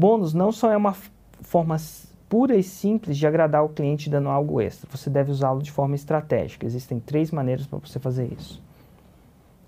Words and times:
bônus 0.00 0.32
não 0.32 0.50
só 0.50 0.72
é 0.72 0.76
uma 0.76 0.96
forma 1.42 1.76
pura 2.28 2.56
e 2.56 2.62
simples 2.62 3.18
de 3.18 3.26
agradar 3.26 3.62
o 3.62 3.68
cliente 3.68 4.08
dando 4.08 4.30
algo 4.30 4.60
extra. 4.60 4.88
Você 4.90 5.10
deve 5.10 5.30
usá-lo 5.30 5.62
de 5.62 5.70
forma 5.70 5.94
estratégica. 5.94 6.64
Existem 6.64 6.98
três 6.98 7.30
maneiras 7.30 7.66
para 7.66 7.78
você 7.78 7.98
fazer 7.98 8.32
isso. 8.32 8.62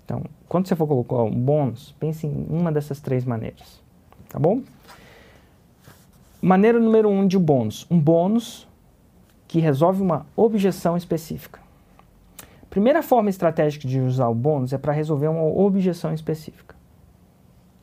Então, 0.03 0.23
quando 0.49 0.67
você 0.67 0.75
for 0.75 0.87
colocar 0.87 1.23
um 1.23 1.31
bônus, 1.31 1.93
pense 1.99 2.25
em 2.25 2.47
uma 2.49 2.71
dessas 2.71 2.99
três 2.99 3.23
maneiras. 3.23 3.81
Tá 4.27 4.39
bom? 4.39 4.61
Maneira 6.41 6.79
número 6.79 7.09
um 7.09 7.27
de 7.27 7.37
bônus. 7.37 7.85
Um 7.89 7.99
bônus 7.99 8.67
que 9.47 9.59
resolve 9.59 10.01
uma 10.01 10.25
objeção 10.35 10.97
específica. 10.97 11.61
Primeira 12.69 13.03
forma 13.03 13.29
estratégica 13.29 13.87
de 13.87 13.99
usar 13.99 14.27
o 14.27 14.35
bônus 14.35 14.73
é 14.73 14.77
para 14.79 14.91
resolver 14.91 15.27
uma 15.27 15.43
objeção 15.43 16.11
específica. 16.11 16.75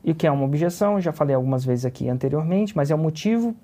E 0.03 0.13
o 0.13 0.15
que 0.15 0.27
é 0.27 0.31
uma 0.31 0.45
objeção? 0.45 1.01
Já 1.01 1.13
falei 1.13 1.35
algumas 1.35 1.65
vezes 1.65 1.85
aqui 1.85 2.09
anteriormente, 2.09 2.77
mas 2.77 2.91
é 2.91 2.95
o 2.95 2.99
motivo 2.99 3.55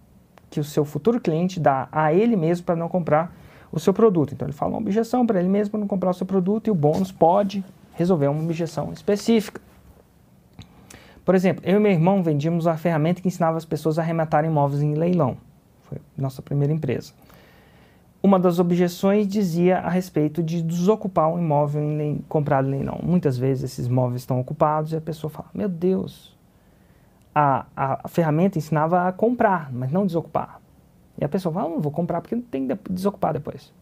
que 0.51 0.61
o 0.61 0.65
seu 0.65 0.85
futuro 0.85 1.21
cliente 1.21 1.59
dá 1.59 1.89
a 1.91 2.13
ele 2.13 2.37
mesmo 2.37 2.65
para 2.67 2.77
não 2.77 2.89
comprar 2.89 3.35
o 3.73 3.81
seu 3.81 3.93
produto. 3.93 4.33
Então 4.33 4.47
ele 4.47 4.53
fala 4.53 4.73
uma 4.73 4.79
objeção 4.79 5.27
para 5.27 5.39
ele 5.39 5.49
mesmo 5.49 5.79
não 5.79 5.87
comprar 5.87 6.11
o 6.11 6.15
seu 6.15 6.27
produto 6.27 6.69
e 6.69 6.71
o 6.71 6.75
bônus 6.75 7.11
pode 7.11 7.65
resolver 7.95 8.29
uma 8.29 8.43
objeção 8.43 8.93
específica. 8.93 9.61
Por 11.25 11.35
exemplo, 11.35 11.65
eu 11.67 11.79
e 11.79 11.81
meu 11.81 11.91
irmão 11.91 12.23
vendíamos 12.23 12.67
uma 12.67 12.77
ferramenta 12.77 13.21
que 13.21 13.29
ensinava 13.29 13.57
as 13.57 13.65
pessoas 13.65 13.99
a 13.99 14.03
arrematarem 14.03 14.51
imóveis 14.51 14.83
em 14.83 14.95
leilão. 14.95 15.37
Foi 15.83 15.99
nossa 16.17 16.41
primeira 16.41 16.73
empresa. 16.73 17.13
Uma 18.23 18.39
das 18.39 18.59
objeções 18.59 19.27
dizia 19.27 19.79
a 19.79 19.89
respeito 19.89 20.43
de 20.43 20.63
desocupar 20.63 21.29
um 21.29 21.39
imóvel 21.39 21.83
em 21.83 22.25
comprado 22.29 22.69
em 22.69 22.73
leilão. 22.73 23.01
Muitas 23.03 23.37
vezes 23.37 23.65
esses 23.65 23.87
imóveis 23.87 24.23
estão 24.23 24.41
ocupados 24.41 24.93
e 24.93 24.97
a 24.97 25.01
pessoa 25.01 25.31
fala: 25.31 25.49
Meu 25.55 25.69
Deus, 25.69 26.36
a, 27.39 27.67
a, 27.77 28.09
ferramenta 28.09 28.57
ensinava 28.57 29.07
a 29.07 29.13
comprar, 29.13 29.71
mas 29.71 29.93
não 29.93 30.07
desocupar. 30.07 30.59
E 31.19 31.25
a 31.25 31.29
pessoa 31.29 31.53
fala, 31.53 31.69
não 31.69 31.81
vou 31.81 31.93
comprar 31.93 32.23
porque 32.23 32.35
tem 32.35 32.67
que 32.67 32.75
desocupar 32.91 33.35
depois. 33.35 33.75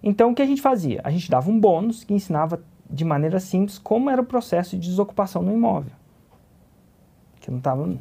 Então 0.00 0.30
o 0.30 0.34
que 0.34 0.40
a 0.40 0.46
gente 0.46 0.62
fazia? 0.62 1.00
A 1.02 1.10
gente 1.10 1.28
dava 1.28 1.50
um 1.50 1.58
bônus 1.58 2.04
que 2.04 2.14
ensinava 2.14 2.62
de 2.88 3.04
maneira 3.04 3.40
simples 3.40 3.76
como 3.76 4.08
era 4.08 4.20
o 4.20 4.24
processo 4.24 4.76
de 4.78 4.88
desocupação 4.88 5.42
no 5.42 5.52
imóvel. 5.52 5.90
Que 7.40 7.50
não 7.50 7.58
estava 7.58 7.92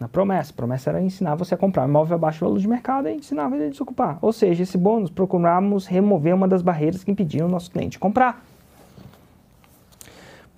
na 0.00 0.08
promessa. 0.08 0.50
A 0.52 0.56
promessa 0.56 0.90
era 0.90 1.00
ensinar 1.00 1.36
você 1.36 1.54
a 1.54 1.56
comprar 1.56 1.84
um 1.84 1.88
imóvel 1.88 2.16
abaixo 2.16 2.40
do 2.40 2.46
valor 2.46 2.58
de 2.58 2.66
mercado 2.66 3.08
e 3.08 3.14
ensinava 3.14 3.54
ele 3.54 3.66
a 3.66 3.70
desocupar. 3.70 4.18
Ou 4.20 4.32
seja, 4.32 4.64
esse 4.64 4.76
bônus 4.76 5.08
procuramos 5.08 5.86
remover 5.86 6.34
uma 6.34 6.48
das 6.48 6.62
barreiras 6.62 7.04
que 7.04 7.12
impediam 7.12 7.46
o 7.46 7.50
nosso 7.50 7.70
cliente 7.70 7.96
comprar. 7.96 8.44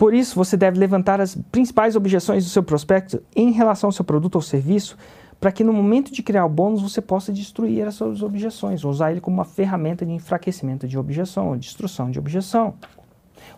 Por 0.01 0.15
isso, 0.15 0.33
você 0.33 0.57
deve 0.57 0.79
levantar 0.79 1.21
as 1.21 1.35
principais 1.51 1.95
objeções 1.95 2.43
do 2.43 2.49
seu 2.49 2.63
prospecto 2.63 3.21
em 3.35 3.51
relação 3.51 3.89
ao 3.89 3.91
seu 3.91 4.03
produto 4.03 4.33
ou 4.33 4.41
serviço, 4.41 4.97
para 5.39 5.51
que 5.51 5.63
no 5.63 5.71
momento 5.71 6.11
de 6.11 6.23
criar 6.23 6.43
o 6.43 6.49
bônus 6.49 6.81
você 6.81 6.99
possa 6.99 7.31
destruir 7.31 7.85
essas 7.85 8.23
objeções, 8.23 8.83
ou 8.83 8.89
usar 8.89 9.11
ele 9.11 9.21
como 9.21 9.37
uma 9.37 9.45
ferramenta 9.45 10.03
de 10.03 10.11
enfraquecimento 10.11 10.87
de 10.87 10.97
objeção, 10.97 11.49
ou 11.49 11.55
destruição 11.55 12.09
de 12.09 12.17
objeção. 12.17 12.73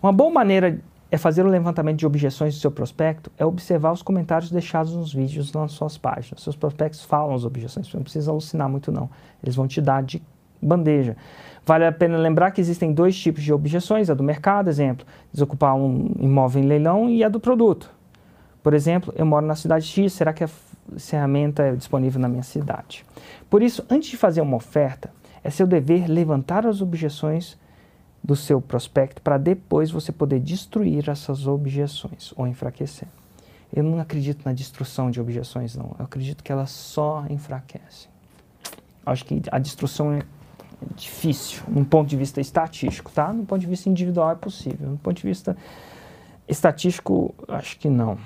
Uma 0.02 0.11
boa 0.11 0.30
maneira 0.30 0.81
é 1.09 1.17
fazer 1.17 1.45
o 1.45 1.49
levantamento 1.49 1.99
de 1.99 2.05
objeções 2.05 2.55
do 2.55 2.59
seu 2.59 2.71
prospecto 2.71 3.31
é 3.38 3.45
observar 3.45 3.94
os 3.94 4.02
comentários 4.02 4.52
deixados 4.52 4.94
nos 4.94 5.14
vídeos 5.14 5.53
nas 5.53 5.71
suas 5.71 5.97
páginas. 5.97 6.44
Seus 6.44 6.58
prospectos 6.58 7.05
falam 7.05 7.33
as 7.33 7.45
objeções, 7.45 7.88
você 7.88 7.95
não 7.95 8.03
precisa 8.03 8.31
alucinar 8.31 8.67
muito 8.67 8.91
não. 8.91 9.09
Eles 9.41 9.55
vão 9.55 9.66
te 9.66 9.80
dar 9.80 10.03
de 10.03 10.21
bandeja. 10.64 11.16
Vale 11.66 11.86
a 11.86 11.92
pena 11.92 12.17
lembrar 12.17 12.52
que 12.52 12.59
existem 12.59 12.92
dois 12.92 13.17
tipos 13.17 13.44
de 13.44 13.53
objeções, 13.53 14.09
a 14.09 14.14
do 14.14 14.23
mercado, 14.23 14.70
exemplo, 14.70 15.05
desocupar 15.31 15.75
um 15.75 16.11
imóvel 16.20 16.61
em 16.61 16.67
leilão 16.67 17.09
e 17.09 17.23
a 17.23 17.30
do 17.30 17.39
produto. 17.39 17.89
Por 18.61 18.73
exemplo, 18.73 19.14
eu 19.17 19.25
moro 19.25 19.45
na 19.45 19.55
cidade 19.55 19.86
X, 19.86 20.14
será 20.14 20.33
que 20.33 20.44
a 20.44 20.50
ferramenta 20.97 21.64
é 21.64 21.75
disponível 21.75 22.20
na 22.20 22.28
minha 22.28 22.44
cidade? 22.44 23.05
Por 23.50 23.61
isso, 23.61 23.86
antes 23.89 24.09
de 24.09 24.17
fazer 24.17 24.42
uma 24.42 24.58
oferta, 24.58 25.11
é 25.44 25.50
seu 25.50 25.67
dever 25.67 26.08
levantar 26.09 26.66
as 26.66 26.81
objeções 26.81 27.58
do 28.23 28.36
seu 28.36 28.61
prospecto 28.61 29.21
para 29.21 29.38
depois 29.38 29.92
você 29.92 30.11
poder 30.11 30.39
destruir 30.39 31.09
essas 31.09 31.45
objeções 31.45 32.33
ou 32.38 32.48
enfraquecer. 32.48 33.08
Eu 33.76 33.83
não 33.83 33.99
acredito 33.99 34.45
na 34.45 34.54
destruição 34.54 35.11
de 35.11 35.20
objeções, 35.20 35.76
não. 35.76 35.95
Eu 35.98 36.05
acredito 36.05 36.43
que 36.43 36.52
elas 36.52 36.70
só 36.70 37.26
enfraquecem. 37.30 38.09
Acho 39.05 39.26
que 39.26 39.42
a 39.52 39.59
destruição 39.59 40.14
é 40.14 40.21
difícil, 40.95 41.64
num 41.67 41.83
ponto 41.83 42.08
de 42.08 42.17
vista 42.17 42.42
estatístico, 42.42 43.11
tá? 43.11 43.32
No 43.32 43.45
ponto 43.45 43.61
de 43.61 43.67
vista 43.67 43.89
individual 43.89 44.32
é 44.32 44.36
possível. 44.36 44.89
No 44.89 44.98
ponto 44.98 45.17
de 45.17 45.23
vista 45.23 45.55
estatístico, 46.48 47.33
acho 47.48 47.77
que 47.80 47.89
não. 47.89 48.17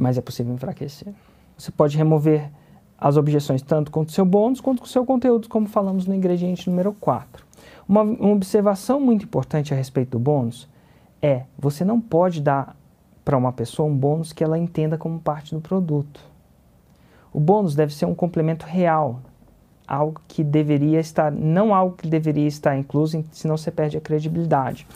Mas 0.00 0.16
é 0.18 0.20
possível 0.20 0.54
enfraquecer. 0.54 1.12
Você 1.56 1.70
pode 1.70 1.96
remover 1.96 2.50
as 2.98 3.16
objeções 3.16 3.62
tanto 3.62 3.90
com 3.90 4.00
o 4.00 4.08
seu 4.08 4.24
bônus 4.24 4.60
quanto 4.60 4.82
o 4.82 4.86
seu 4.86 5.04
conteúdo, 5.04 5.48
como 5.48 5.66
falamos 5.66 6.06
no 6.06 6.14
ingrediente 6.14 6.68
número 6.68 6.92
4. 6.92 7.44
Uma, 7.88 8.02
uma 8.02 8.32
observação 8.32 9.00
muito 9.00 9.24
importante 9.24 9.72
a 9.72 9.76
respeito 9.76 10.10
do 10.10 10.18
bônus 10.18 10.68
é: 11.20 11.44
você 11.58 11.84
não 11.84 12.00
pode 12.00 12.40
dar 12.40 12.76
para 13.24 13.36
uma 13.36 13.52
pessoa 13.52 13.88
um 13.88 13.96
bônus 13.96 14.32
que 14.32 14.44
ela 14.44 14.58
entenda 14.58 14.98
como 14.98 15.18
parte 15.18 15.54
do 15.54 15.60
produto. 15.60 16.20
O 17.32 17.38
bônus 17.38 17.74
deve 17.74 17.94
ser 17.94 18.06
um 18.06 18.14
complemento 18.14 18.66
real, 18.66 19.20
algo 19.90 20.20
que 20.28 20.44
deveria 20.44 21.00
estar, 21.00 21.32
não 21.32 21.74
algo 21.74 21.96
que 21.96 22.06
deveria 22.06 22.46
estar 22.46 22.76
incluso, 22.76 23.24
senão 23.32 23.56
você 23.56 23.70
perde 23.70 23.98
a 23.98 24.00
credibilidade. 24.00 24.86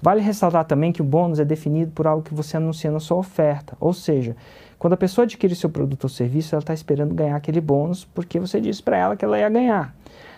Vale 0.00 0.20
ressaltar 0.20 0.64
também 0.64 0.92
que 0.92 1.02
o 1.02 1.04
bônus 1.04 1.40
é 1.40 1.44
definido 1.44 1.90
por 1.90 2.06
algo 2.06 2.22
que 2.22 2.32
você 2.32 2.56
anuncia 2.56 2.90
na 2.90 3.00
sua 3.00 3.16
oferta, 3.16 3.76
ou 3.80 3.92
seja, 3.92 4.36
quando 4.78 4.92
a 4.92 4.98
pessoa 4.98 5.24
adquire 5.24 5.54
seu 5.54 5.70
produto 5.70 6.04
ou 6.04 6.10
serviço, 6.10 6.54
ela 6.54 6.62
está 6.62 6.74
esperando 6.74 7.14
ganhar 7.14 7.36
aquele 7.36 7.60
bônus 7.60 8.04
porque 8.04 8.38
você 8.38 8.60
disse 8.60 8.82
para 8.82 8.96
ela 8.96 9.16
que 9.16 9.24
ela 9.24 9.38
ia 9.38 9.48
ganhar. 9.48 9.94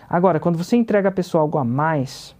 Agora, 0.09 0.39
quando 0.39 0.57
você 0.57 0.77
entrega 0.77 1.09
a 1.09 1.11
pessoa 1.11 1.41
algo 1.41 1.57
a 1.57 1.65
mais, 1.65 2.33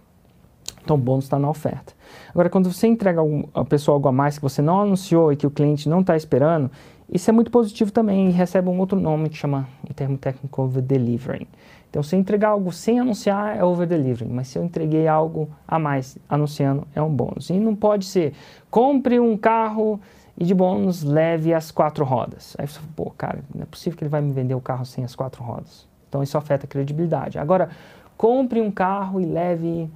então 0.82 0.96
o 0.96 0.98
bônus 0.98 1.24
está 1.24 1.38
na 1.38 1.48
oferta. 1.48 1.92
Agora, 2.30 2.48
quando 2.48 2.72
você 2.72 2.86
entrega 2.86 3.20
a 3.54 3.64
pessoa 3.64 3.96
algo 3.96 4.08
a 4.08 4.12
mais 4.12 4.36
que 4.36 4.42
você 4.42 4.62
não 4.62 4.80
anunciou 4.80 5.32
e 5.32 5.36
que 5.36 5.46
o 5.46 5.50
cliente 5.50 5.88
não 5.88 6.00
está 6.00 6.16
esperando, 6.16 6.70
isso 7.10 7.30
é 7.30 7.32
muito 7.32 7.50
positivo 7.50 7.90
também 7.90 8.28
e 8.28 8.32
recebe 8.32 8.68
um 8.68 8.78
outro 8.78 9.00
nome 9.00 9.30
que 9.30 9.36
chama, 9.36 9.66
em 9.88 9.92
termo 9.94 10.18
técnico, 10.18 10.62
over-delivering. 10.62 11.46
Então, 11.88 12.02
se 12.02 12.14
eu 12.14 12.20
entregar 12.20 12.50
algo 12.50 12.70
sem 12.70 13.00
anunciar, 13.00 13.56
é 13.56 13.64
over-delivering, 13.64 14.30
mas 14.30 14.48
se 14.48 14.58
eu 14.58 14.64
entreguei 14.64 15.08
algo 15.08 15.48
a 15.66 15.78
mais 15.78 16.18
anunciando, 16.28 16.86
é 16.94 17.00
um 17.00 17.08
bônus. 17.08 17.48
E 17.48 17.54
não 17.54 17.74
pode 17.74 18.04
ser, 18.04 18.34
compre 18.70 19.18
um 19.18 19.38
carro 19.38 19.98
e 20.36 20.44
de 20.44 20.54
bônus 20.54 21.02
leve 21.02 21.54
as 21.54 21.70
quatro 21.70 22.04
rodas. 22.04 22.54
Aí 22.58 22.66
você 22.66 22.74
fala, 22.74 22.88
pô, 22.94 23.10
cara, 23.16 23.38
não 23.54 23.62
é 23.62 23.66
possível 23.66 23.96
que 23.96 24.04
ele 24.04 24.10
vai 24.10 24.20
me 24.20 24.32
vender 24.32 24.54
o 24.54 24.60
carro 24.60 24.84
sem 24.84 25.02
as 25.02 25.16
quatro 25.16 25.42
rodas. 25.42 25.88
Então, 26.10 26.22
isso 26.22 26.36
afeta 26.36 26.66
a 26.66 26.68
credibilidade. 26.68 27.38
Agora, 27.38 27.70
compre 28.18 28.60
um 28.60 28.70
carro 28.70 29.18
e 29.18 29.24
leve 29.24 29.88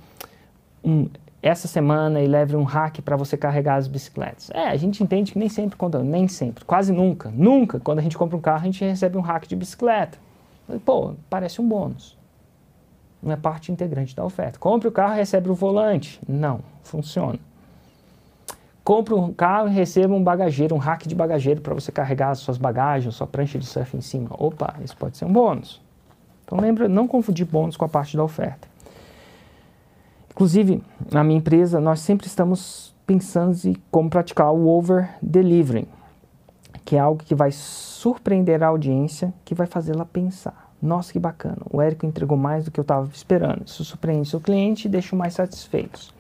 um, 0.85 1.09
essa 1.43 1.67
semana 1.67 2.21
e 2.21 2.27
leve 2.27 2.57
um 2.57 2.63
hack 2.63 3.01
para 3.01 3.17
você 3.17 3.37
carregar 3.37 3.75
as 3.75 3.89
bicicletas. 3.89 4.51
É, 4.55 4.69
a 4.69 4.77
gente 4.77 5.03
entende 5.03 5.33
que 5.33 5.39
nem 5.39 5.49
sempre, 5.49 5.77
quando, 5.77 6.03
nem 6.03 6.29
sempre, 6.29 6.65
quase 6.65 6.93
nunca, 6.93 7.31
nunca, 7.31 7.81
quando 7.81 7.99
a 7.99 8.03
gente 8.03 8.17
compra 8.17 8.37
um 8.37 8.41
carro, 8.41 8.63
a 8.63 8.65
gente 8.67 8.85
recebe 8.85 9.19
um 9.19 9.21
hack 9.21 9.47
de 9.47 9.57
bicicleta. 9.57 10.19
Pô, 10.85 11.15
parece 11.29 11.61
um 11.61 11.69
bônus. 11.69 12.17
Não 13.23 13.33
é 13.33 13.37
parte 13.37 13.71
integrante 13.71 14.15
da 14.15 14.25
oferta. 14.25 14.59
Compre 14.59 14.89
o 14.89 14.93
carro 14.93 15.15
e 15.15 15.17
recebe 15.17 15.51
o 15.51 15.55
volante. 15.55 16.21
Não, 16.29 16.61
funciona. 16.83 17.39
Compre 18.85 19.15
um 19.15 19.33
carro 19.33 19.69
e 19.69 19.73
receba 19.73 20.13
um 20.13 20.23
bagageiro, 20.23 20.75
um 20.75 20.79
rack 20.79 21.07
de 21.07 21.15
bagageiro 21.15 21.61
para 21.61 21.73
você 21.73 21.93
carregar 21.93 22.31
as 22.31 22.41
suas 22.41 22.59
bagagens, 22.59 23.15
sua 23.15 23.27
prancha 23.27 23.59
de 23.59 23.67
surf 23.67 23.97
em 23.97 24.01
cima. 24.01 24.31
Opa, 24.33 24.75
isso 24.83 24.97
pode 24.97 25.17
ser 25.17 25.25
um 25.25 25.33
bônus. 25.33 25.81
Então 26.45 26.59
lembra, 26.59 26.89
não 26.89 27.07
confundir 27.07 27.47
bônus 27.47 27.77
com 27.77 27.85
a 27.85 27.89
parte 27.89 28.17
da 28.17 28.25
oferta. 28.25 28.72
Inclusive, 30.33 30.83
na 31.11 31.23
minha 31.23 31.39
empresa, 31.39 31.79
nós 31.79 32.01
sempre 32.01 32.27
estamos 32.27 32.95
pensando 33.07 33.55
em 33.65 33.77
como 33.91 34.09
praticar 34.09 34.53
o 34.53 34.67
over-delivering, 34.67 35.87
que 36.85 36.97
é 36.97 36.99
algo 36.99 37.23
que 37.23 37.35
vai 37.35 37.53
surpreender 37.53 38.63
a 38.63 38.69
audiência, 38.69 39.33
que 39.45 39.55
vai 39.55 39.67
fazê-la 39.67 40.07
pensar. 40.07 40.73
Nossa, 40.81 41.13
que 41.13 41.19
bacana, 41.19 41.59
o 41.71 41.81
Érico 41.81 42.07
entregou 42.07 42.37
mais 42.37 42.65
do 42.65 42.71
que 42.71 42.81
eu 42.81 42.83
estava 42.83 43.09
esperando. 43.13 43.63
Isso 43.67 43.85
surpreende 43.85 44.29
seu 44.29 44.41
cliente 44.41 44.89
e 44.89 44.91
deixa 44.91 45.15
mais 45.15 45.35
satisfeitos. 45.35 46.13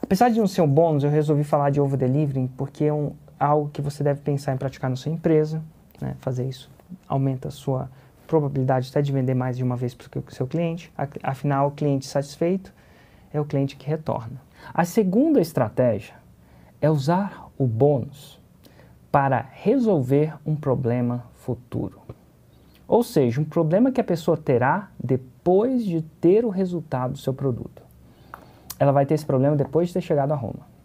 Apesar 0.00 0.28
de 0.28 0.38
não 0.38 0.46
ser 0.46 0.60
um 0.60 0.68
bônus, 0.68 1.02
eu 1.02 1.10
resolvi 1.10 1.42
falar 1.42 1.70
de 1.70 1.80
over-delivering 1.80 2.48
porque 2.56 2.84
é 2.84 2.92
um, 2.92 3.12
algo 3.40 3.70
que 3.70 3.82
você 3.82 4.04
deve 4.04 4.20
pensar 4.20 4.54
em 4.54 4.56
praticar 4.56 4.88
na 4.88 4.94
sua 4.94 5.10
empresa. 5.10 5.60
Né? 6.00 6.14
Fazer 6.20 6.46
isso 6.46 6.70
aumenta 7.08 7.48
a 7.48 7.50
sua 7.50 7.90
probabilidade 8.28 8.88
até 8.90 9.02
de 9.02 9.10
vender 9.10 9.34
mais 9.34 9.56
de 9.56 9.64
uma 9.64 9.74
vez 9.74 9.94
para 9.94 10.20
o 10.20 10.34
seu 10.34 10.46
cliente. 10.46 10.92
Afinal, 11.22 11.68
o 11.68 11.70
cliente 11.72 12.06
satisfeito 12.06 12.72
é 13.32 13.40
o 13.40 13.44
cliente 13.44 13.76
que 13.76 13.88
retorna. 13.88 14.40
A 14.72 14.84
segunda 14.84 15.40
estratégia 15.40 16.14
é 16.80 16.90
usar 16.90 17.48
o 17.58 17.66
bônus 17.66 18.40
para 19.10 19.46
resolver 19.52 20.34
um 20.44 20.54
problema 20.54 21.24
futuro. 21.34 22.00
Ou 22.86 23.02
seja, 23.02 23.40
um 23.40 23.44
problema 23.44 23.90
que 23.90 24.00
a 24.00 24.04
pessoa 24.04 24.36
terá 24.36 24.90
depois 25.02 25.84
de 25.84 26.02
ter 26.20 26.44
o 26.44 26.50
resultado 26.50 27.12
do 27.12 27.18
seu 27.18 27.34
produto. 27.34 27.82
Ela 28.78 28.92
vai 28.92 29.06
ter 29.06 29.14
esse 29.14 29.26
problema 29.26 29.56
depois 29.56 29.88
de 29.88 29.94
ter 29.94 30.00
chegado 30.02 30.32
a 30.32 30.36
Roma. 30.36 30.76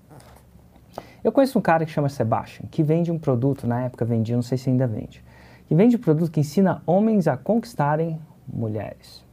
Eu 1.24 1.32
conheço 1.32 1.60
um 1.60 1.62
cara 1.62 1.86
que 1.86 1.92
chama 1.92 2.10
Sebastian, 2.10 2.66
que 2.72 2.82
vende 2.82 3.12
um 3.12 3.20
produto, 3.20 3.68
na 3.68 3.82
época 3.82 4.04
vendia, 4.04 4.36
não 4.36 4.42
sei 4.42 4.58
se 4.58 4.70
ainda 4.70 4.88
vende, 4.88 5.24
que 5.68 5.76
vende 5.76 5.96
um 5.96 6.00
produto 6.00 6.32
que 6.32 6.40
ensina 6.40 6.82
homens 6.86 7.28
a 7.28 7.38
conquistarem 7.38 8.20
mulheres. 8.52 9.24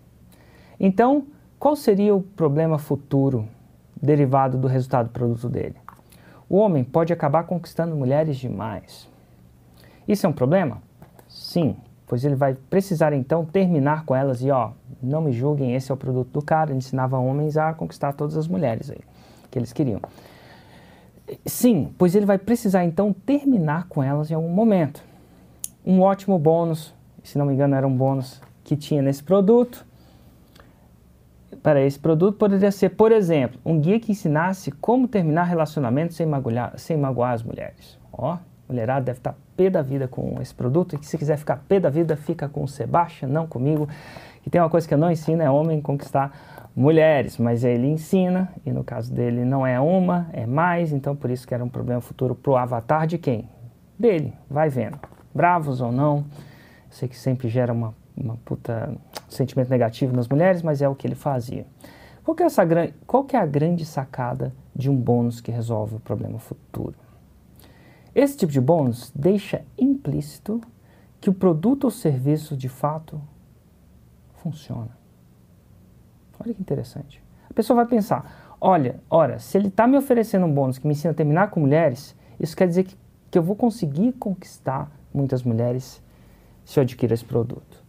Então, 0.79 1.27
qual 1.59 1.75
seria 1.75 2.15
o 2.15 2.23
problema 2.23 2.79
futuro 2.79 3.49
derivado 4.01 4.57
do 4.57 4.69
resultado 4.69 5.07
do 5.07 5.13
produto 5.13 5.49
dele? 5.49 5.75
O 6.49 6.57
homem 6.57 6.85
pode 6.85 7.13
acabar 7.13 7.45
conquistando 7.45 7.97
mulheres 7.97 8.37
demais. 8.37 9.09
Isso 10.07 10.25
é 10.25 10.29
um 10.29 10.33
problema? 10.33 10.81
Sim, 11.29 11.77
pois 12.07 12.25
ele 12.25 12.37
vai 12.37 12.55
precisar 12.55 13.13
então 13.13 13.45
terminar 13.45 14.05
com 14.05 14.15
elas 14.15 14.41
e 14.41 14.51
ó, 14.51 14.71
não 15.03 15.21
me 15.21 15.33
julguem, 15.33 15.75
esse 15.75 15.91
é 15.91 15.95
o 15.95 15.97
produto 15.97 16.31
do 16.31 16.43
cara, 16.43 16.71
ele 16.71 16.79
ensinava 16.79 17.19
homens 17.19 17.57
a 17.57 17.75
conquistar 17.75 18.13
todas 18.13 18.37
as 18.37 18.47
mulheres 18.47 18.91
aí, 18.91 19.01
que 19.51 19.59
eles 19.59 19.73
queriam. 19.73 20.01
Sim, 21.45 21.93
pois 21.99 22.15
ele 22.15 22.25
vai 22.25 22.39
precisar 22.39 22.85
então 22.85 23.13
terminar 23.13 23.89
com 23.89 24.03
elas 24.03 24.31
em 24.31 24.35
algum 24.35 24.49
momento. 24.49 25.03
Um 25.85 26.01
ótimo 26.01 26.39
bônus, 26.39 26.95
se 27.23 27.37
não 27.37 27.45
me 27.45 27.53
engano 27.53 27.75
era 27.75 27.87
um 27.87 27.95
bônus 27.95 28.41
que 28.65 28.77
tinha 28.77 29.03
nesse 29.03 29.23
produto, 29.23 29.85
para 31.63 31.81
esse 31.81 31.99
produto 31.99 32.37
poderia 32.37 32.71
ser, 32.71 32.91
por 32.91 33.13
exemplo, 33.13 33.61
um 33.65 33.79
guia 33.81 33.99
que 34.01 34.13
ensinasse 34.13 34.71
como 34.71 35.09
terminar 35.09 35.45
relacionamentos 35.45 36.17
sem, 36.17 36.27
magoar, 36.27 36.73
sem 36.77 36.97
magoar 36.97 37.33
as 37.33 37.43
mulheres. 37.43 37.99
Ó, 38.13 38.39
mulherada 38.69 39.05
deve 39.05 39.19
estar 39.19 39.35
pé 39.57 39.71
da 39.71 39.83
vida 39.83 40.07
com 40.07 40.41
esse 40.41 40.55
produto 40.55 40.95
e 40.95 40.99
que 40.99 41.07
se 41.07 41.17
quiser 41.17 41.37
ficar 41.37 41.65
pé 41.69 41.81
da 41.81 41.91
vida, 41.91 42.17
fica 42.17 42.49
com 42.49 42.63
o 42.63 42.69
Sebastião, 42.69 43.31
não 43.31 43.47
comigo. 43.47 43.89
E 44.47 44.51
tem 44.51 44.61
uma 44.61 44.71
coisa 44.71 44.87
que 44.87 44.95
eu 44.95 44.99
não 44.99 45.11
ensino, 45.11 45.43
é 45.43 45.51
homem 45.51 45.81
conquistar 45.81 46.33
mulheres, 46.77 47.39
mas 47.39 47.65
ele 47.65 47.89
ensina, 47.89 48.49
e 48.65 48.73
no 48.73 48.85
caso 48.85 49.13
dele 49.13 49.45
não 49.45 49.67
é 49.67 49.81
uma, 49.81 50.29
é 50.33 50.47
mais, 50.47 50.93
então 50.93 51.17
por 51.17 51.29
isso 51.29 51.47
que 51.47 51.53
era 51.53 51.65
um 51.65 51.69
problema 51.69 52.01
futuro 52.01 52.35
pro 52.35 52.57
avatar 52.57 53.07
de 53.07 53.19
quem? 53.19 53.49
Dele, 53.99 54.33
vai 54.49 54.69
vendo. 54.69 54.99
Bravos 55.35 55.81
ou 55.81 55.91
não, 55.91 56.19
eu 56.19 56.25
sei 56.91 57.09
que 57.09 57.17
sempre 57.17 57.49
gera 57.49 57.73
uma, 57.73 57.93
uma 58.23 58.37
puta 58.45 58.95
sentimento 59.29 59.71
negativo 59.71 60.15
nas 60.15 60.29
mulheres, 60.29 60.63
mas 60.63 60.83
é 60.83 60.89
o 60.89 60.95
que 60.95 61.07
ele 61.07 61.15
fazia. 61.15 61.67
Qual 62.25 62.35
que 62.35 62.43
é, 62.43 62.47
essa, 62.47 62.63
qual 63.07 63.25
que 63.25 63.37
é 63.37 63.39
a 63.39 63.47
grande 63.47 63.85
sacada 63.85 64.53
de 64.75 64.91
um 64.91 64.97
bônus 64.97 65.41
que 65.41 65.51
resolve 65.51 65.97
o 65.97 66.01
problema 66.01 66.39
futuro? 66.39 66.95
Esse 68.15 68.37
tipo 68.37 68.53
de 68.53 68.61
bônus 68.61 69.13
deixa 69.15 69.65
implícito 69.79 70.61
que 71.21 71.31
o 71.31 71.35
produto 71.35 71.85
ou 71.85 71.91
serviço 71.91 72.57
de 72.57 72.69
fato 72.69 73.21
funciona. 74.35 74.91
Olha 76.39 76.55
que 76.55 76.61
interessante. 76.61 77.23
A 77.49 77.55
pessoa 77.55 77.77
vai 77.77 77.87
pensar: 77.87 78.57
olha, 78.61 79.01
ora, 79.09 79.39
se 79.39 79.57
ele 79.57 79.69
está 79.69 79.87
me 79.87 79.97
oferecendo 79.97 80.47
um 80.47 80.53
bônus 80.53 80.79
que 80.79 80.87
me 80.87 80.93
ensina 80.93 81.13
a 81.13 81.15
terminar 81.15 81.51
com 81.51 81.61
mulheres, 81.61 82.15
isso 82.39 82.57
quer 82.57 82.69
dizer 82.69 82.85
que, 82.85 82.97
que 83.31 83.39
eu 83.39 83.43
vou 83.43 83.57
conseguir 83.57 84.13
conquistar 84.13 84.91
muitas 85.13 85.43
mulheres 85.43 86.03
se 86.65 86.79
eu 86.79 86.83
adquirir 86.83 87.15
esse 87.15 87.25
produto. 87.25 87.88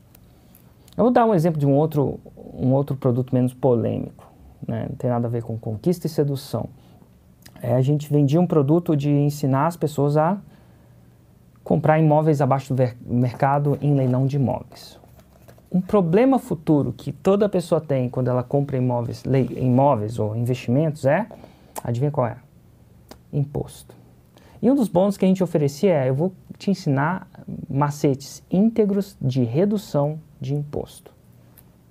Eu 1.00 1.06
vou 1.06 1.14
dar 1.14 1.26
um 1.26 1.34
exemplo 1.34 1.58
de 1.58 1.66
um 1.66 1.72
outro, 1.78 2.20
um 2.54 2.74
outro 2.74 2.94
produto 2.94 3.34
menos 3.34 3.54
polêmico, 3.54 4.30
né? 4.68 4.86
não 4.90 4.98
tem 4.98 5.10
nada 5.10 5.28
a 5.28 5.30
ver 5.30 5.42
com 5.42 5.58
conquista 5.58 6.08
e 6.08 6.10
sedução. 6.10 6.68
É, 7.62 7.74
a 7.74 7.80
gente 7.80 8.12
vendia 8.12 8.38
um 8.38 8.46
produto 8.46 8.98
de 8.98 9.10
ensinar 9.10 9.68
as 9.68 9.78
pessoas 9.78 10.18
a 10.18 10.38
comprar 11.64 12.00
imóveis 12.00 12.42
abaixo 12.42 12.74
do 12.74 12.84
mercado 13.06 13.78
em 13.82 13.96
leilão 13.96 14.28
de 14.28 14.36
imóveis. 14.36 15.00
Um 15.72 15.80
problema 15.80 16.38
futuro 16.38 16.92
que 16.92 17.14
toda 17.14 17.48
pessoa 17.48 17.80
tem 17.80 18.10
quando 18.10 18.28
ela 18.28 18.44
compra 18.44 18.76
imóveis, 18.76 19.24
imóveis 19.56 20.20
ou 20.20 20.36
investimentos 20.36 21.06
é, 21.06 21.28
adivinha 21.82 22.12
qual 22.12 22.28
é? 22.28 22.36
Imposto. 23.32 23.96
E 24.62 24.70
um 24.70 24.76
dos 24.76 24.90
bônus 24.90 25.16
que 25.16 25.24
a 25.24 25.28
gente 25.30 25.42
oferecia 25.42 25.94
é: 25.94 26.10
eu 26.10 26.14
vou 26.14 26.34
te 26.60 26.70
ensinar 26.70 27.28
macetes 27.70 28.44
íntegros 28.52 29.18
de 29.20 29.44
redução 29.44 30.20
de 30.40 30.54
imposto. 30.54 31.12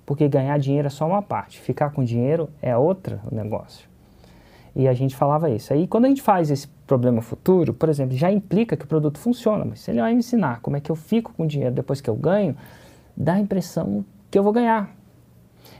Porque 0.04 0.28
ganhar 0.28 0.58
dinheiro 0.58 0.86
é 0.86 0.90
só 0.90 1.06
uma 1.06 1.22
parte, 1.22 1.58
ficar 1.58 1.90
com 1.90 2.04
dinheiro 2.04 2.48
é 2.62 2.76
outro 2.76 3.18
negócio. 3.32 3.88
E 4.76 4.86
a 4.86 4.92
gente 4.92 5.16
falava 5.16 5.50
isso. 5.50 5.72
Aí 5.72 5.88
quando 5.88 6.04
a 6.04 6.08
gente 6.08 6.22
faz 6.22 6.50
esse 6.50 6.68
problema 6.86 7.22
futuro, 7.22 7.72
por 7.72 7.88
exemplo, 7.88 8.16
já 8.16 8.30
implica 8.30 8.76
que 8.76 8.84
o 8.84 8.88
produto 8.88 9.18
funciona, 9.18 9.64
mas 9.64 9.80
se 9.80 9.90
ele 9.90 10.00
vai 10.00 10.12
me 10.12 10.18
ensinar 10.18 10.60
como 10.60 10.76
é 10.76 10.80
que 10.80 10.90
eu 10.90 10.96
fico 10.96 11.32
com 11.32 11.46
dinheiro 11.46 11.74
depois 11.74 12.00
que 12.00 12.08
eu 12.08 12.14
ganho, 12.14 12.54
dá 13.16 13.34
a 13.34 13.40
impressão 13.40 14.04
que 14.30 14.38
eu 14.38 14.42
vou 14.42 14.52
ganhar. 14.52 14.94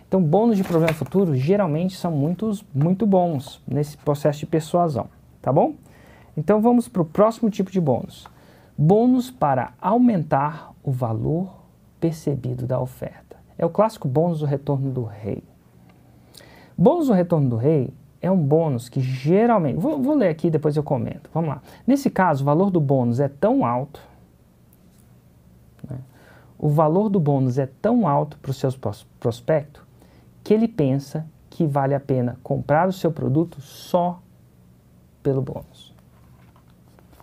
Então, 0.09 0.23
bônus 0.23 0.57
de 0.57 0.65
problema 0.65 0.95
futuro 0.95 1.35
geralmente 1.35 1.95
são 1.95 2.11
muitos, 2.11 2.65
muito 2.75 3.07
bons 3.07 3.63
nesse 3.69 3.99
processo 3.99 4.41
de 4.41 4.47
persuasão, 4.47 5.09
tá 5.43 5.53
bom? 5.53 5.75
Então 6.35 6.63
vamos 6.63 6.89
para 6.89 7.03
o 7.03 7.05
próximo 7.05 7.51
tipo 7.51 7.71
de 7.71 7.81
bônus. 7.81 8.27
Bônus 8.81 9.29
para 9.29 9.73
aumentar 9.81 10.73
o 10.85 10.93
valor 10.93 11.53
percebido 11.99 12.65
da 12.65 12.81
oferta. 12.81 13.37
É 13.59 13.67
o 13.67 13.71
clássico 13.71 14.07
bônus 14.07 14.39
do 14.39 14.47
retorno 14.47 14.93
do 14.93 15.03
rei. 15.03 15.43
Bônus 16.77 17.09
do 17.09 17.13
retorno 17.13 17.51
do 17.51 17.57
rei 17.57 17.93
é 18.23 18.31
um 18.31 18.39
bônus 18.39 18.89
que 18.89 19.01
geralmente. 19.01 19.81
Vou, 19.81 20.01
vou 20.01 20.15
ler 20.15 20.29
aqui 20.29 20.49
depois 20.49 20.77
eu 20.77 20.85
comento. 20.85 21.29
Vamos 21.35 21.51
lá. 21.51 21.63
Nesse 21.85 22.09
caso, 22.09 22.45
o 22.45 22.47
valor 22.47 22.71
do 22.71 22.81
bônus 22.81 23.19
é 23.19 23.27
tão 23.27 23.67
alto. 23.67 24.01
Né? 25.91 25.99
O 26.57 26.69
valor 26.69 27.09
do 27.09 27.19
bônus 27.19 27.59
é 27.59 27.67
tão 27.67 28.07
alto 28.07 28.39
para 28.39 28.53
o 28.53 28.55
seu 28.55 28.71
prospecto 29.19 29.85
que 30.45 30.55
ele 30.55 30.69
pensa 30.69 31.27
que 31.51 31.67
vale 31.67 31.97
a 31.97 32.01
pena 32.01 32.39
comprar 32.45 32.89
o 32.89 32.93
seu 32.93 33.11
produto 33.11 33.61
só 33.61 34.23
pelo 35.21 35.43
bônus. 35.43 35.93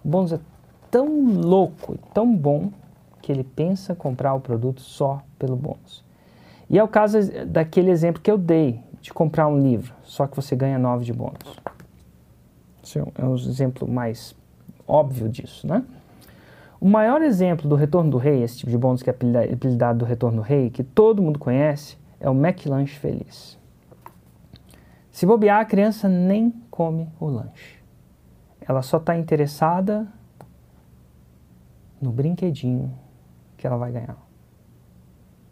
O 0.04 0.10
bônus 0.10 0.34
é 0.34 0.40
tão 0.96 1.42
louco 1.42 1.96
e 1.96 2.14
tão 2.14 2.34
bom 2.34 2.72
que 3.22 3.30
ele 3.30 3.44
pensa 3.44 3.94
comprar 3.94 4.34
o 4.34 4.40
produto 4.40 4.80
só 4.80 5.22
pelo 5.38 5.58
bônus. 5.58 6.06
E 6.70 6.80
é 6.80 6.84
o 6.84 6.88
caso 6.88 7.20
daquele 7.46 7.92
exemplo 7.92 8.22
que 8.22 8.32
eu 8.32 8.38
dei 8.38 8.80
de 9.02 9.14
comprar 9.14 9.46
um 9.50 9.60
livro, 9.60 9.94
só 10.04 10.26
que 10.26 10.38
você 10.38 10.56
ganha 10.56 10.80
9 10.80 11.04
de 11.04 11.12
bônus. 11.12 11.60
Esse 12.82 13.00
é 13.00 13.26
um 13.26 13.36
exemplo 13.36 13.86
mais 13.86 14.34
óbvio 14.88 15.28
disso, 15.28 15.68
né? 15.68 15.84
O 16.80 16.88
maior 16.88 17.22
exemplo 17.22 17.68
do 17.68 17.76
retorno 17.76 18.10
do 18.10 18.18
rei, 18.18 18.42
esse 18.42 18.60
tipo 18.60 18.72
de 18.72 18.78
bônus 18.78 19.04
que 19.04 19.10
é 19.10 19.14
apelidado 19.54 20.00
do 20.00 20.06
retorno 20.06 20.38
do 20.38 20.44
rei, 20.44 20.70
que 20.70 20.82
todo 20.82 21.22
mundo 21.22 21.38
conhece, 21.38 21.98
é 22.22 22.30
o 22.30 22.34
McLanche 22.34 22.96
Feliz. 22.96 23.58
Se 25.12 25.26
bobear, 25.26 25.60
a 25.60 25.66
criança 25.66 26.08
nem 26.08 26.54
come 26.72 27.10
o 27.20 27.28
lanche 27.28 27.76
ela 28.68 28.82
só 28.82 28.98
está 28.98 29.16
interessada 29.16 30.08
no 32.06 32.12
brinquedinho 32.12 32.94
que 33.58 33.66
ela 33.66 33.78
vai 33.78 33.92
ganhar. 33.92 34.18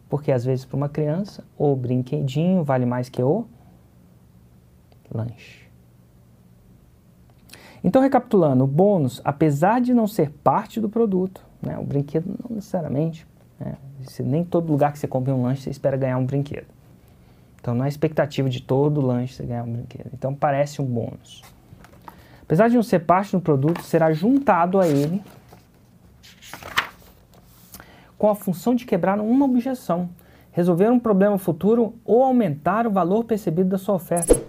Porque 0.08 0.30
às 0.30 0.44
vezes 0.44 0.64
para 0.64 0.76
uma 0.76 0.88
criança, 0.88 1.44
o 1.58 1.74
brinquedinho 1.74 2.62
vale 2.62 2.86
mais 2.86 3.08
que 3.08 3.22
o 3.22 3.46
lanche. 5.12 5.64
Então, 7.82 8.00
recapitulando, 8.00 8.64
o 8.64 8.66
bônus, 8.66 9.20
apesar 9.24 9.80
de 9.80 9.92
não 9.92 10.06
ser 10.06 10.30
parte 10.30 10.80
do 10.80 10.88
produto, 10.88 11.44
né, 11.60 11.76
o 11.78 11.84
brinquedo 11.84 12.26
não 12.26 12.56
necessariamente, 12.56 13.26
né, 13.60 13.76
nem 14.20 14.42
todo 14.42 14.70
lugar 14.70 14.92
que 14.92 14.98
você 14.98 15.06
compra 15.06 15.34
um 15.34 15.42
lanche 15.42 15.62
você 15.62 15.70
espera 15.70 15.96
ganhar 15.96 16.16
um 16.16 16.24
brinquedo. 16.24 16.66
Então, 17.60 17.74
não 17.74 17.84
é 17.84 17.88
expectativa 17.88 18.48
de 18.48 18.62
todo 18.62 19.00
lanche 19.00 19.34
você 19.34 19.44
ganhar 19.44 19.64
um 19.64 19.72
brinquedo. 19.72 20.10
Então, 20.14 20.34
parece 20.34 20.80
um 20.80 20.86
bônus. 20.86 21.42
Apesar 22.42 22.68
de 22.68 22.76
não 22.76 22.82
ser 22.82 23.00
parte 23.00 23.32
do 23.32 23.40
produto, 23.40 23.82
será 23.82 24.12
juntado 24.12 24.80
a 24.80 24.86
ele 24.86 25.22
com 28.24 28.30
a 28.30 28.34
função 28.34 28.74
de 28.74 28.86
quebrar 28.86 29.20
uma 29.20 29.44
objeção, 29.44 30.08
resolver 30.50 30.88
um 30.88 30.98
problema 30.98 31.36
futuro 31.36 31.92
ou 32.06 32.22
aumentar 32.22 32.86
o 32.86 32.90
valor 32.90 33.24
percebido 33.24 33.68
da 33.68 33.76
sua 33.76 33.96
oferta. 33.96 34.43